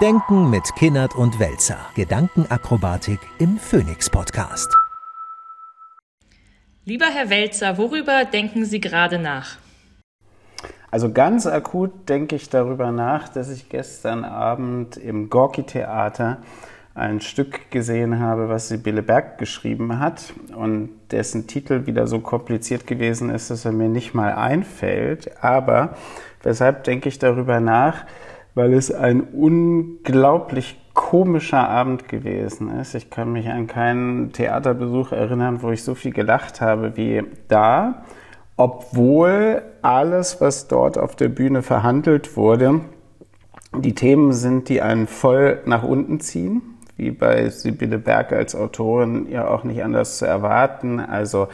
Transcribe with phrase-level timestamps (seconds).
[0.00, 1.76] Denken mit Kinnert und Welzer.
[1.94, 4.74] Gedankenakrobatik im Phoenix Podcast.
[6.86, 9.58] Lieber Herr Welzer, worüber denken Sie gerade nach?
[10.90, 16.38] Also ganz akut denke ich darüber nach, dass ich gestern Abend im Gorki Theater
[16.94, 22.86] ein Stück gesehen habe, was Sibylle Berg geschrieben hat und dessen Titel wieder so kompliziert
[22.86, 25.44] gewesen ist, dass er mir nicht mal einfällt.
[25.44, 25.94] Aber
[26.42, 28.06] weshalb denke ich darüber nach?
[28.54, 32.94] Weil es ein unglaublich komischer Abend gewesen ist.
[32.94, 38.02] Ich kann mich an keinen Theaterbesuch erinnern, wo ich so viel gelacht habe wie da,
[38.56, 42.80] obwohl alles, was dort auf der Bühne verhandelt wurde,
[43.74, 46.60] die Themen sind, die einen voll nach unten ziehen,
[46.96, 51.00] wie bei Sibylle Berg als Autorin ja auch nicht anders zu erwarten.
[51.00, 51.48] Also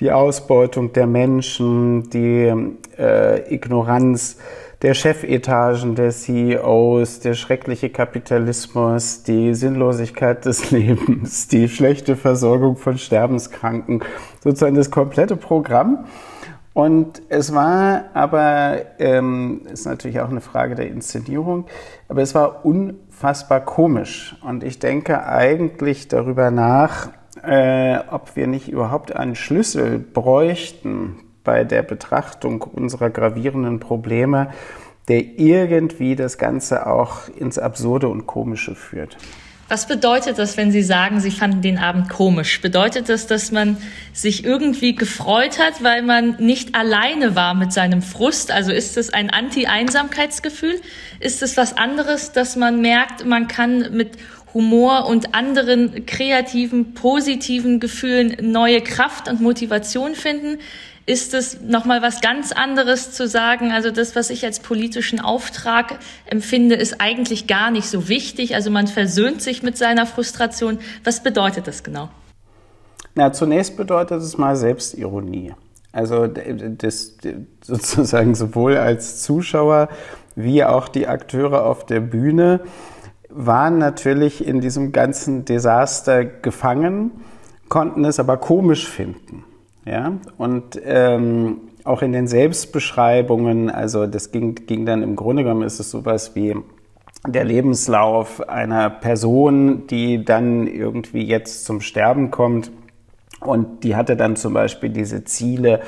[0.00, 2.52] die Ausbeutung der Menschen, die
[2.98, 4.38] äh, Ignoranz,
[4.82, 12.96] der Chefetagen, der CEOs, der schreckliche Kapitalismus, die Sinnlosigkeit des Lebens, die schlechte Versorgung von
[12.96, 14.02] Sterbenskranken,
[14.42, 16.06] sozusagen das komplette Programm.
[16.74, 21.66] Und es war aber, ähm, ist natürlich auch eine Frage der Inszenierung,
[22.06, 24.36] aber es war unfassbar komisch.
[24.42, 27.08] Und ich denke eigentlich darüber nach,
[27.42, 31.16] äh, ob wir nicht überhaupt einen Schlüssel bräuchten,
[31.48, 34.50] bei der Betrachtung unserer gravierenden Probleme,
[35.08, 39.16] der irgendwie das Ganze auch ins Absurde und Komische führt.
[39.70, 42.60] Was bedeutet das, wenn Sie sagen, Sie fanden den Abend komisch?
[42.60, 43.78] Bedeutet das, dass man
[44.12, 48.50] sich irgendwie gefreut hat, weil man nicht alleine war mit seinem Frust?
[48.50, 50.78] Also ist es ein Anti-Einsamkeitsgefühl?
[51.18, 54.18] Ist es was anderes, dass man merkt, man kann mit
[54.52, 60.58] Humor und anderen kreativen, positiven Gefühlen neue Kraft und Motivation finden?
[61.08, 63.72] Ist es nochmal was ganz anderes zu sagen.
[63.72, 68.54] Also das, was ich als politischen Auftrag empfinde, ist eigentlich gar nicht so wichtig.
[68.54, 70.78] Also man versöhnt sich mit seiner Frustration.
[71.04, 72.10] Was bedeutet das genau?
[73.14, 75.54] Na, zunächst bedeutet es mal Selbstironie.
[75.92, 77.16] Also das
[77.62, 79.88] sozusagen sowohl als Zuschauer
[80.36, 82.60] wie auch die Akteure auf der Bühne
[83.30, 87.12] waren natürlich in diesem ganzen Desaster gefangen,
[87.68, 89.44] konnten es aber komisch finden.
[89.88, 90.12] Ja?
[90.36, 95.80] Und ähm, auch in den Selbstbeschreibungen, also das ging, ging dann im Grunde genommen, ist
[95.80, 96.54] es sowas wie
[97.26, 102.70] der Lebenslauf einer Person, die dann irgendwie jetzt zum Sterben kommt.
[103.40, 105.80] Und die hatte dann zum Beispiel diese Ziele,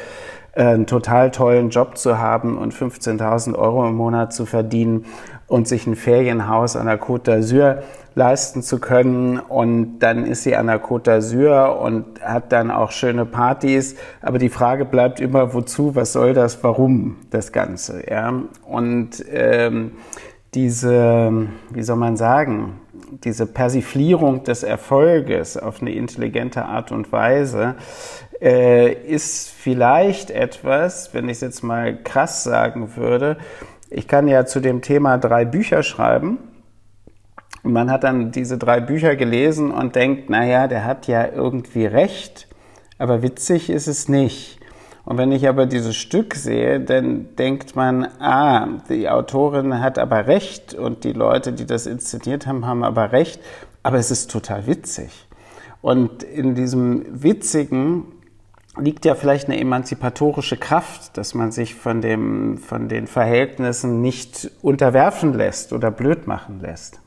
[0.52, 5.04] äh, einen total tollen Job zu haben und 15.000 Euro im Monat zu verdienen
[5.50, 7.78] und sich ein Ferienhaus an der Côte d'Azur
[8.14, 9.40] leisten zu können.
[9.40, 13.96] Und dann ist sie an der Côte d'Azur und hat dann auch schöne Partys.
[14.22, 18.08] Aber die Frage bleibt immer, wozu, was soll das, warum das Ganze?
[18.08, 18.32] Ja?
[18.64, 19.92] Und ähm,
[20.54, 22.78] diese, wie soll man sagen,
[23.24, 27.74] diese Persiflierung des Erfolges auf eine intelligente Art und Weise
[28.40, 33.36] äh, ist vielleicht etwas, wenn ich es jetzt mal krass sagen würde,
[33.90, 36.38] ich kann ja zu dem Thema drei Bücher schreiben
[37.62, 41.86] und man hat dann diese drei Bücher gelesen und denkt, naja, der hat ja irgendwie
[41.86, 42.48] recht,
[42.98, 44.58] aber witzig ist es nicht.
[45.04, 50.26] Und wenn ich aber dieses Stück sehe, dann denkt man, ah, die Autorin hat aber
[50.26, 53.40] recht und die Leute, die das inszeniert haben, haben aber recht,
[53.82, 55.26] aber es ist total witzig.
[55.82, 58.04] Und in diesem Witzigen
[58.80, 64.50] liegt ja vielleicht eine emanzipatorische Kraft, dass man sich von, dem, von den Verhältnissen nicht
[64.62, 67.00] unterwerfen lässt oder blöd machen lässt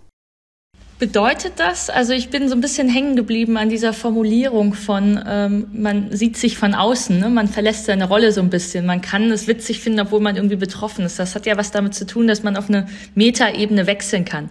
[1.03, 1.89] bedeutet das?
[1.89, 6.37] Also ich bin so ein bisschen hängen geblieben an dieser Formulierung von, ähm, man sieht
[6.37, 7.29] sich von außen, ne?
[7.29, 8.85] man verlässt seine Rolle so ein bisschen.
[8.85, 11.19] Man kann es witzig finden, obwohl man irgendwie betroffen ist.
[11.19, 14.49] Das hat ja was damit zu tun, dass man auf eine Metaebene wechseln kann.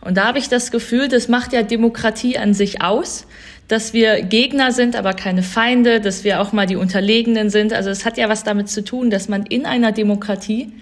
[0.00, 3.26] Und da habe ich das Gefühl, das macht ja Demokratie an sich aus,
[3.68, 7.72] dass wir Gegner sind, aber keine Feinde, dass wir auch mal die Unterlegenen sind.
[7.72, 10.72] Also es hat ja was damit zu tun, dass man in einer Demokratie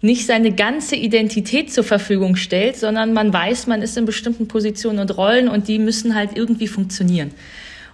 [0.00, 4.98] nicht seine ganze Identität zur Verfügung stellt, sondern man weiß, man ist in bestimmten Positionen
[4.98, 7.32] und Rollen und die müssen halt irgendwie funktionieren.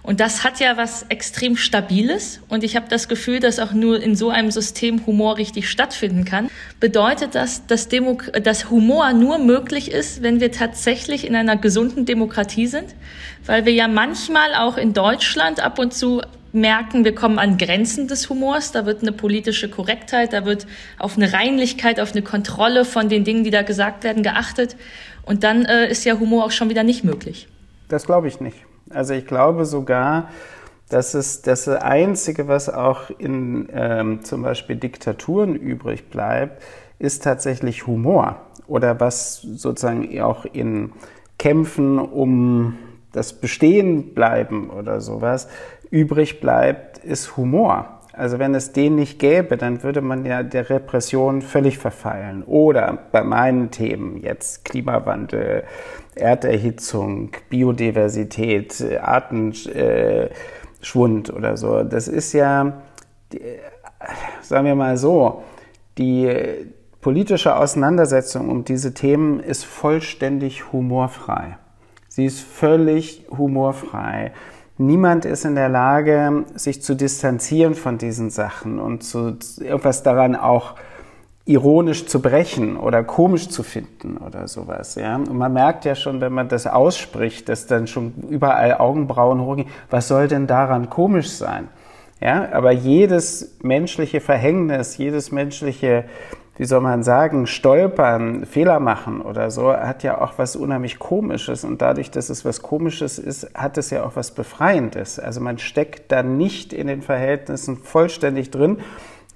[0.03, 2.39] Und das hat ja was extrem Stabiles.
[2.47, 6.23] Und ich habe das Gefühl, dass auch nur in so einem System Humor richtig stattfinden
[6.23, 6.49] kann.
[6.79, 12.05] Bedeutet das, dass, Demo dass Humor nur möglich ist, wenn wir tatsächlich in einer gesunden
[12.05, 12.95] Demokratie sind?
[13.45, 16.21] Weil wir ja manchmal auch in Deutschland ab und zu
[16.53, 18.71] merken, wir kommen an Grenzen des Humors.
[18.71, 20.67] Da wird eine politische Korrektheit, da wird
[20.97, 24.75] auf eine Reinlichkeit, auf eine Kontrolle von den Dingen, die da gesagt werden, geachtet.
[25.23, 27.47] Und dann äh, ist ja Humor auch schon wieder nicht möglich.
[27.89, 28.57] Das glaube ich nicht.
[28.89, 30.29] Also ich glaube sogar,
[30.89, 36.61] dass es das Einzige, was auch in ähm, zum Beispiel Diktaturen übrig bleibt,
[36.99, 40.93] ist tatsächlich Humor oder was sozusagen auch in
[41.37, 42.77] Kämpfen um
[43.11, 45.47] das Bestehen bleiben oder sowas
[45.89, 47.96] übrig bleibt, ist Humor.
[48.17, 52.43] Also wenn es den nicht gäbe, dann würde man ja der Repression völlig verfallen.
[52.43, 55.65] Oder bei meinen Themen jetzt Klimawandel,
[56.15, 60.31] Erderhitzung, Biodiversität, Artenschwund
[61.31, 61.83] oder so.
[61.83, 62.81] Das ist ja,
[64.41, 65.43] sagen wir mal so,
[65.99, 66.31] die
[67.01, 71.57] politische Auseinandersetzung um diese Themen ist vollständig humorfrei.
[72.07, 74.31] Sie ist völlig humorfrei.
[74.77, 80.35] Niemand ist in der Lage, sich zu distanzieren von diesen Sachen und zu, irgendwas daran
[80.35, 80.75] auch
[81.45, 84.95] ironisch zu brechen oder komisch zu finden oder sowas.
[84.95, 85.15] Ja?
[85.15, 89.69] Und man merkt ja schon, wenn man das ausspricht, dass dann schon überall Augenbrauen hochgehen.
[89.89, 91.69] Was soll denn daran komisch sein?
[92.19, 96.05] Ja, aber jedes menschliche Verhängnis, jedes menschliche
[96.57, 101.63] wie soll man sagen, stolpern, Fehler machen oder so, hat ja auch was unheimlich Komisches.
[101.63, 105.19] Und dadurch, dass es was Komisches ist, hat es ja auch was Befreiendes.
[105.19, 108.77] Also man steckt da nicht in den Verhältnissen vollständig drin,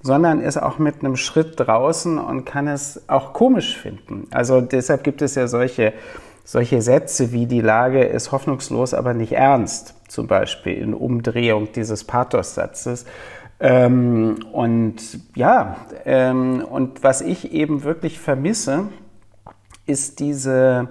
[0.02, 4.26] sondern ist auch mit einem Schritt draußen und kann es auch komisch finden.
[4.32, 5.92] Also deshalb gibt es ja solche,
[6.44, 12.02] solche Sätze wie die Lage ist hoffnungslos, aber nicht ernst, zum Beispiel in Umdrehung dieses
[12.02, 13.06] Pathos-Satzes.
[13.64, 14.96] Ähm, und
[15.36, 18.88] ja, ähm, und was ich eben wirklich vermisse,
[19.86, 20.88] ist diese,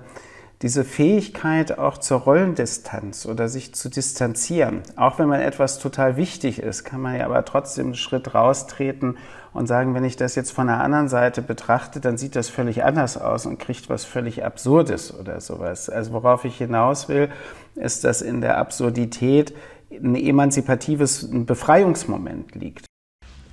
[0.61, 4.83] diese Fähigkeit auch zur Rollendistanz oder sich zu distanzieren.
[4.95, 9.17] Auch wenn man etwas total wichtig ist, kann man ja aber trotzdem einen Schritt raustreten
[9.51, 12.85] und sagen, wenn ich das jetzt von der anderen Seite betrachte, dann sieht das völlig
[12.85, 15.89] anders aus und kriegt was völlig Absurdes oder sowas.
[15.89, 17.31] Also worauf ich hinaus will,
[17.75, 19.53] ist, dass in der Absurdität
[19.91, 22.85] ein emanzipatives Befreiungsmoment liegt.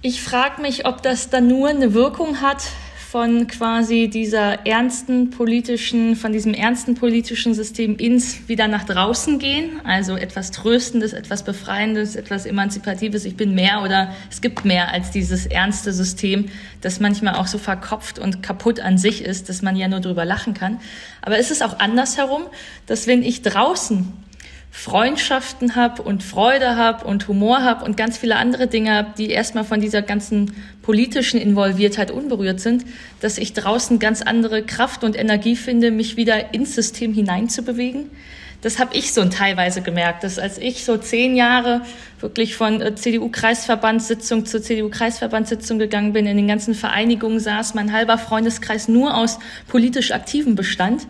[0.00, 2.62] Ich frage mich, ob das dann nur eine Wirkung hat
[3.10, 9.80] von quasi dieser ernsten politischen, von diesem ernsten politischen System ins wieder nach draußen gehen.
[9.84, 13.24] Also etwas Tröstendes, etwas Befreiendes, etwas Emanzipatives.
[13.24, 16.50] Ich bin mehr oder es gibt mehr als dieses ernste System,
[16.82, 20.26] das manchmal auch so verkopft und kaputt an sich ist, dass man ja nur drüber
[20.26, 20.78] lachen kann.
[21.22, 22.42] Aber ist es auch andersherum,
[22.86, 24.12] dass wenn ich draußen
[24.70, 29.30] Freundschaften habe und Freude habe und Humor habe und ganz viele andere Dinge habe, die
[29.30, 32.84] erstmal von dieser ganzen politischen Involviertheit unberührt sind,
[33.20, 38.10] dass ich draußen ganz andere Kraft und Energie finde, mich wieder ins System hineinzubewegen.
[38.60, 41.82] Das habe ich so teilweise gemerkt, dass als ich so zehn Jahre
[42.18, 48.18] wirklich von äh, CDU-Kreisverbandssitzung zur CDU-Kreisverbandssitzung gegangen bin, in den ganzen Vereinigungen saß, mein halber
[48.18, 49.38] Freundeskreis nur aus
[49.68, 51.06] politisch Aktiven bestand,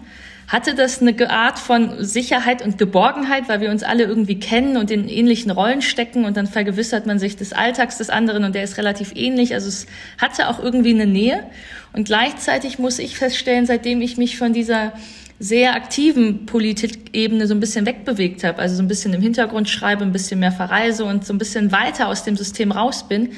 [0.48, 4.90] hatte das eine Art von Sicherheit und Geborgenheit, weil wir uns alle irgendwie kennen und
[4.90, 8.64] in ähnlichen Rollen stecken und dann vergewissert man sich des Alltags des anderen und der
[8.64, 9.52] ist relativ ähnlich.
[9.52, 9.86] Also es
[10.16, 11.44] hatte auch irgendwie eine Nähe.
[11.92, 14.94] Und gleichzeitig muss ich feststellen, seitdem ich mich von dieser
[15.38, 20.02] sehr aktiven Politikebene so ein bisschen wegbewegt habe, also so ein bisschen im Hintergrund schreibe,
[20.02, 23.32] ein bisschen mehr verreise und so ein bisschen weiter aus dem System raus bin,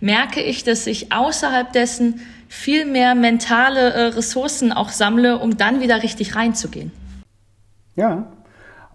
[0.00, 5.80] merke ich, dass ich außerhalb dessen viel mehr mentale äh, Ressourcen auch sammle, um dann
[5.80, 6.92] wieder richtig reinzugehen.
[7.96, 8.26] Ja,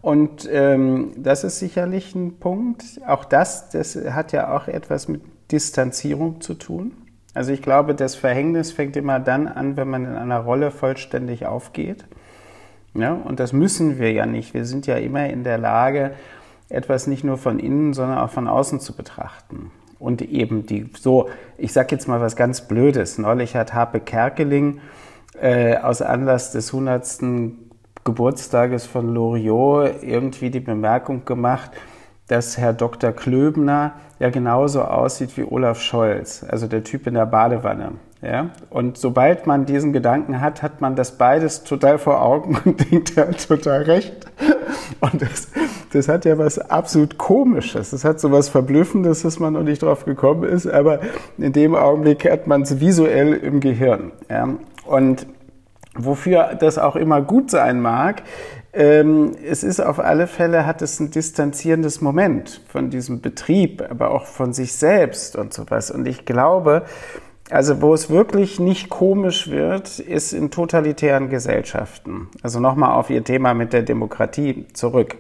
[0.02, 2.84] und ähm, das ist sicherlich ein Punkt.
[3.06, 6.94] Auch das, das hat ja auch etwas mit Distanzierung zu tun.
[7.34, 11.46] Also ich glaube, das Verhängnis fängt immer dann an, wenn man in einer Rolle vollständig
[11.46, 12.06] aufgeht.
[12.96, 14.54] Ja, und das müssen wir ja nicht.
[14.54, 16.12] Wir sind ja immer in der Lage,
[16.70, 21.30] etwas nicht nur von innen, sondern auch von außen zu betrachten und eben die so,
[21.58, 23.18] ich sag jetzt mal was ganz Blödes.
[23.18, 24.80] Neulich hat Harpe Kerkeling
[25.40, 27.22] äh, aus Anlass des 100.
[28.06, 31.72] Geburtstages von Loriot irgendwie die Bemerkung gemacht,
[32.28, 33.12] dass Herr Dr.
[33.12, 37.94] Klöbner ja genauso aussieht wie Olaf Scholz, also der Typ in der Badewanne.
[38.22, 38.50] Ja?
[38.70, 43.18] Und sobald man diesen Gedanken hat, hat man das beides total vor Augen und denkt,
[43.18, 44.26] er hat total recht.
[45.00, 45.50] Und das,
[45.92, 47.92] das hat ja was absolut Komisches.
[47.92, 51.00] Das hat so was Verblüffendes, dass man noch nicht drauf gekommen ist, aber
[51.38, 54.12] in dem Augenblick hat man es visuell im Gehirn.
[54.30, 54.50] Ja?
[54.86, 55.26] Und
[55.96, 58.24] wofür das auch immer gut sein mag,
[58.72, 64.12] ähm, es ist auf alle Fälle, hat es ein distanzierendes Moment von diesem Betrieb, aber
[64.12, 65.90] auch von sich selbst und sowas.
[65.90, 66.84] Und ich glaube,
[67.50, 72.28] also wo es wirklich nicht komisch wird, ist in totalitären Gesellschaften.
[72.44, 75.18] Also nochmal auf Ihr Thema mit der Demokratie zurück.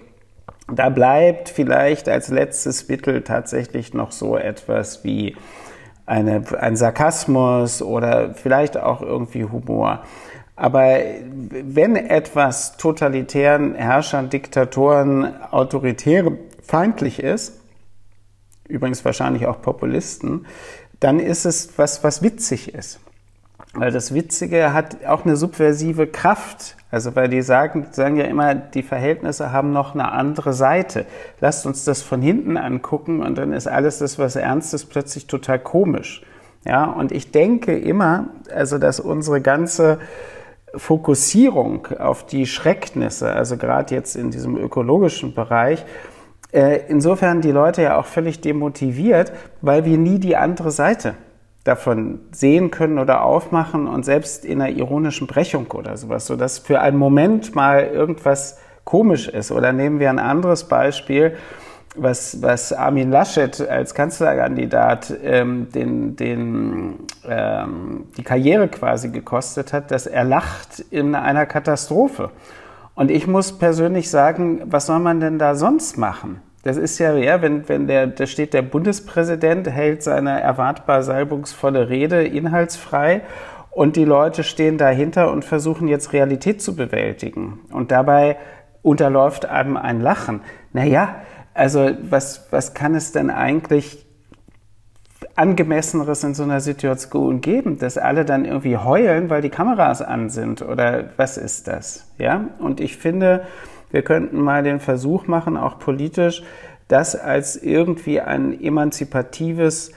[0.76, 5.36] Da bleibt vielleicht als letztes Mittel tatsächlich noch so etwas wie
[6.06, 10.04] eine, ein Sarkasmus oder vielleicht auch irgendwie Humor.
[10.56, 10.98] Aber
[11.30, 17.62] wenn etwas totalitären Herrschern, Diktatoren, Autoritären feindlich ist,
[18.68, 20.46] übrigens wahrscheinlich auch Populisten,
[21.00, 23.00] dann ist es was, was witzig ist.
[23.74, 26.76] Weil das Witzige hat auch eine subversive Kraft.
[26.92, 31.06] Also weil die sagen, sagen ja immer, die Verhältnisse haben noch eine andere Seite.
[31.40, 35.28] Lasst uns das von hinten angucken und dann ist alles das, was ernst ist, plötzlich
[35.28, 36.24] total komisch.
[36.66, 40.00] Ja, und ich denke immer, also dass unsere ganze
[40.76, 45.86] Fokussierung auf die Schrecknisse, also gerade jetzt in diesem ökologischen Bereich,
[46.52, 49.32] äh, insofern die Leute ja auch völlig demotiviert,
[49.62, 51.16] weil wir nie die andere Seite
[51.70, 56.82] davon sehen können oder aufmachen und selbst in einer ironischen Brechung oder sowas, sodass für
[56.82, 59.52] einen Moment mal irgendwas komisch ist.
[59.52, 61.36] Oder nehmen wir ein anderes Beispiel,
[61.96, 66.96] was, was Armin Laschet als Kanzlerkandidat ähm, den, den,
[67.28, 72.32] ähm, die Karriere quasi gekostet hat, dass er lacht in einer Katastrophe.
[72.96, 76.42] Und ich muss persönlich sagen, was soll man denn da sonst machen?
[76.64, 81.90] Das ist ja, ja wenn, wenn der, da steht der Bundespräsident, hält seine erwartbar salbungsvolle
[81.90, 83.22] Rede inhaltsfrei
[83.72, 87.60] und die Leute stehen dahinter und versuchen jetzt Realität zu bewältigen.
[87.72, 88.38] Und dabei
[88.82, 90.42] unterläuft einem ein Lachen.
[90.74, 91.16] Naja,
[91.54, 94.06] also was, was kann es denn eigentlich
[95.36, 100.30] angemesseneres in so einer Situation geben, dass alle dann irgendwie heulen, weil die Kameras an
[100.30, 102.12] sind oder was ist das?
[102.18, 102.50] Ja?
[102.60, 103.44] Und ich finde,
[103.92, 106.44] wir könnten mal den Versuch machen, auch politisch,
[106.88, 109.92] das als irgendwie ein emanzipatives,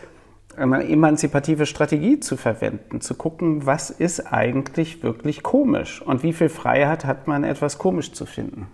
[0.56, 6.50] eine emanzipative Strategie zu verwenden, zu gucken, was ist eigentlich wirklich komisch und wie viel
[6.50, 8.66] Freiheit hat man, etwas komisch zu finden.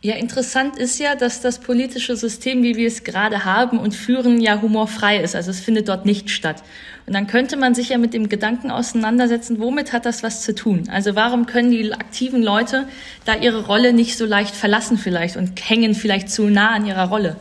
[0.00, 4.40] Ja, interessant ist ja, dass das politische System, wie wir es gerade haben und führen,
[4.40, 5.34] ja humorfrei ist.
[5.34, 6.62] Also es findet dort nicht statt.
[7.06, 10.54] Und dann könnte man sich ja mit dem Gedanken auseinandersetzen, womit hat das was zu
[10.54, 10.84] tun?
[10.88, 12.86] Also warum können die aktiven Leute
[13.24, 17.08] da ihre Rolle nicht so leicht verlassen vielleicht und hängen vielleicht zu nah an ihrer
[17.08, 17.36] Rolle?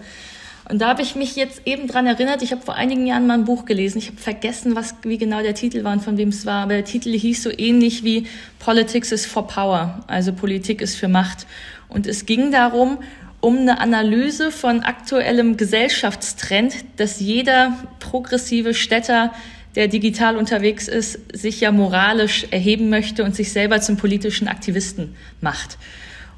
[0.69, 3.35] Und da habe ich mich jetzt eben dran erinnert, ich habe vor einigen Jahren mal
[3.35, 3.99] ein Buch gelesen.
[3.99, 6.63] Ich habe vergessen, was, wie genau der Titel war und von wem es war.
[6.63, 8.27] Aber der Titel hieß so ähnlich wie
[8.59, 11.45] Politics is for Power, also Politik ist für Macht.
[11.89, 12.99] Und es ging darum,
[13.39, 19.31] um eine Analyse von aktuellem Gesellschaftstrend, dass jeder progressive Städter,
[19.75, 25.15] der digital unterwegs ist, sich ja moralisch erheben möchte und sich selber zum politischen Aktivisten
[25.39, 25.77] macht.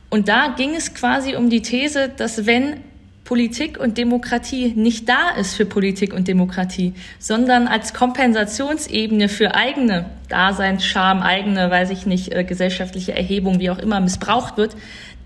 [0.10, 2.82] Und da ging es quasi um die These, dass wenn
[3.24, 10.06] Politik und Demokratie nicht da ist für Politik und Demokratie, sondern als Kompensationsebene für eigene
[10.29, 14.75] Daseinsscham, eigene, weiß ich nicht, äh, gesellschaftliche Erhebung, wie auch immer missbraucht wird,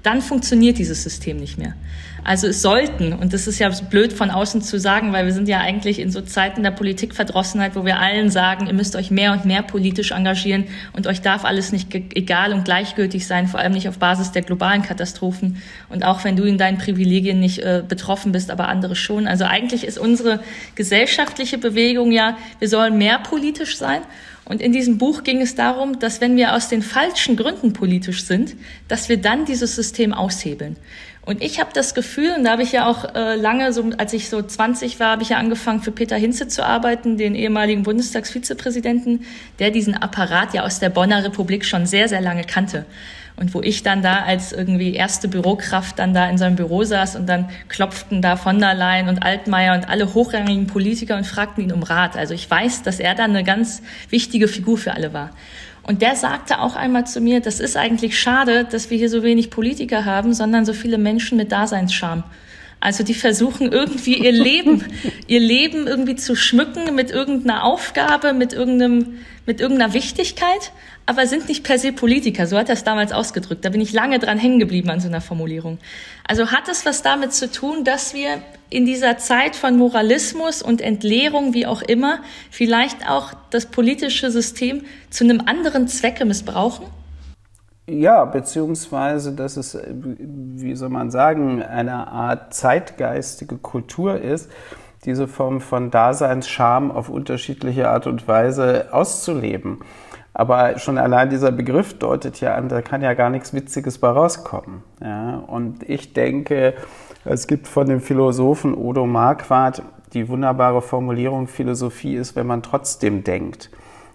[0.04, 1.76] dann funktioniert dieses System nicht mehr.
[2.26, 5.50] Also es sollten, und das ist ja blöd von außen zu sagen, weil wir sind
[5.50, 9.34] ja eigentlich in so Zeiten der Politikverdrossenheit, wo wir allen sagen, ihr müsst euch mehr
[9.34, 13.74] und mehr politisch engagieren und euch darf alles nicht egal und gleichgültig sein, vor allem
[13.74, 17.84] nicht auf Basis der globalen Katastrophen und auch wenn du in deinen Privilegien nicht äh,
[17.86, 19.28] betroffen bist, aber andere schon.
[19.28, 20.40] Also eigentlich ist unsere
[20.76, 24.02] gesellschaftliche Bewegung ja, wir sollen mehr politisch sein
[24.46, 28.26] und in diesem Buch ging es darum, dass wenn wir aus den falschen Gründen politisch
[28.26, 28.56] sind,
[28.88, 30.76] dass wir dann dieses System aushebeln.
[31.26, 34.12] Und ich habe das Gefühl, und da habe ich ja auch äh, lange, so als
[34.12, 37.84] ich so 20 war, habe ich ja angefangen für Peter Hinze zu arbeiten, den ehemaligen
[37.84, 39.26] Bundestagsvizepräsidenten,
[39.60, 42.86] der diesen Apparat ja aus der Bonner Republik schon sehr, sehr lange kannte.
[43.38, 47.16] Und wo ich dann da als irgendwie erste Bürokraft dann da in seinem Büro saß
[47.16, 51.64] und dann klopften da von der Leyen und Altmaier und alle hochrangigen Politiker und fragten
[51.64, 52.18] ihn um Rat.
[52.18, 55.32] Also ich weiß, dass er dann eine ganz wichtige Figur für alle war.
[55.84, 59.22] Und der sagte auch einmal zu mir, das ist eigentlich schade, dass wir hier so
[59.22, 62.24] wenig Politiker haben, sondern so viele Menschen mit Daseinsscham.
[62.80, 64.84] Also die versuchen irgendwie ihr Leben,
[65.28, 70.72] ihr Leben irgendwie zu schmücken mit irgendeiner Aufgabe, mit irgendeinem, mit irgendeiner Wichtigkeit,
[71.06, 72.48] aber sind nicht per se Politiker.
[72.48, 73.66] So hat er es damals ausgedrückt.
[73.66, 75.78] Da bin ich lange dran hängen geblieben an so einer Formulierung.
[76.28, 80.82] Also hat es was damit zu tun, dass wir in dieser Zeit von Moralismus und
[80.82, 82.20] Entleerung, wie auch immer,
[82.50, 86.86] vielleicht auch das politische System zu einem anderen Zwecke missbrauchen?
[87.86, 94.50] Ja, beziehungsweise, dass es, wie soll man sagen, eine Art zeitgeistige Kultur ist,
[95.04, 99.80] diese Form von Daseinsscham auf unterschiedliche Art und Weise auszuleben.
[100.34, 104.10] Aber schon allein dieser Begriff deutet ja an, da kann ja gar nichts Witziges bei
[104.10, 104.84] rauskommen.
[105.02, 106.74] Ja, und ich denke,
[107.24, 113.24] es gibt von dem Philosophen Odo Marquardt die wunderbare Formulierung, Philosophie ist, wenn man trotzdem
[113.24, 113.70] denkt.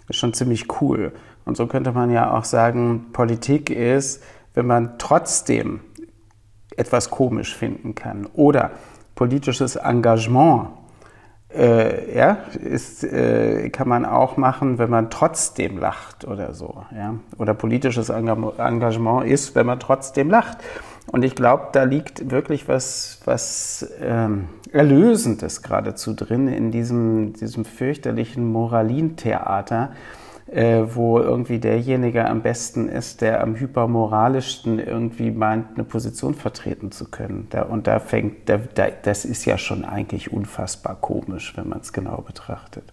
[0.08, 1.12] Ist schon ziemlich cool.
[1.44, 4.22] Und so könnte man ja auch sagen, Politik ist,
[4.54, 5.80] wenn man trotzdem
[6.76, 8.26] etwas komisch finden kann.
[8.34, 8.70] Oder
[9.14, 10.68] politisches Engagement
[11.54, 16.82] äh, ja, ist, äh, kann man auch machen, wenn man trotzdem lacht oder so.
[16.94, 17.14] Ja?
[17.38, 20.58] Oder politisches Engagement ist, wenn man trotzdem lacht.
[21.10, 27.64] Und ich glaube, da liegt wirklich was, was ähm, Erlösendes geradezu drin in diesem, diesem
[27.64, 29.92] fürchterlichen Moralintheater,
[30.50, 36.90] äh, wo irgendwie derjenige am besten ist, der am hypermoralischsten irgendwie meint, eine Position vertreten
[36.90, 37.46] zu können.
[37.50, 41.80] Da, und da fängt, da, da, das ist ja schon eigentlich unfassbar komisch, wenn man
[41.80, 42.84] es genau betrachtet.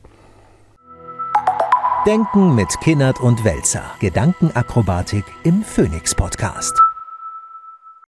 [2.05, 3.83] Denken mit Kinnert und Welzer.
[3.99, 6.84] Gedankenakrobatik im Phoenix Podcast.